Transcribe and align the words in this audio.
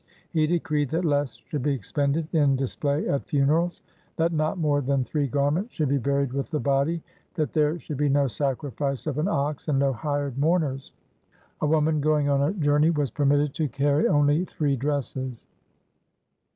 He 0.31 0.47
decreed 0.47 0.89
that 0.89 1.05
less 1.05 1.33
should 1.45 1.61
be 1.61 1.75
expended 1.75 2.27
in 2.33 2.55
display 2.55 3.07
at 3.07 3.27
funerals, 3.27 3.83
that 4.15 4.33
not 4.33 4.57
more 4.57 4.81
than 4.81 5.03
three 5.03 5.27
garments 5.27 5.73
should 5.75 5.89
be 5.89 5.99
buried 5.99 6.33
with 6.33 6.49
the 6.49 6.59
body, 6.59 7.03
that 7.35 7.53
there 7.53 7.77
should 7.77 7.97
be 7.97 8.09
no 8.09 8.25
sacrifice 8.27 9.05
of 9.05 9.19
an 9.19 9.27
ox 9.27 9.67
and 9.67 9.77
no 9.77 9.93
hired 9.93 10.39
mourn 10.39 10.63
ers. 10.63 10.93
A 11.61 11.67
woman 11.67 12.01
going 12.01 12.29
on 12.29 12.41
a 12.41 12.51
journey 12.53 12.89
was 12.89 13.11
permitted 13.11 13.53
to 13.53 13.67
carry 13.69 14.07
only 14.07 14.43
three 14.43 14.75
dresses. 14.75 15.45